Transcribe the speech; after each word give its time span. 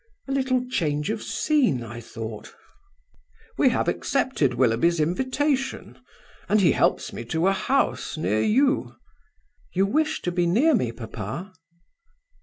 "A 0.27 0.31
little 0.31 0.67
change 0.67 1.11
of 1.11 1.21
scene, 1.21 1.83
I 1.83 2.01
thought..." 2.01 2.51
"We 3.59 3.69
have 3.69 3.87
accepted 3.87 4.55
Willoughby's 4.55 4.99
invitation. 4.99 5.99
And 6.49 6.59
he 6.59 6.71
helps 6.71 7.13
me 7.13 7.23
to 7.25 7.45
a 7.45 7.53
house 7.53 8.17
near 8.17 8.41
you." 8.41 8.95
"You 9.75 9.85
wish 9.85 10.23
to 10.23 10.31
be 10.31 10.47
near 10.47 10.73
me, 10.73 10.91
papa?" 10.91 11.53